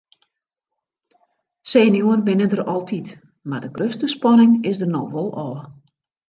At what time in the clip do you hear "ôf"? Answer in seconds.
5.45-5.63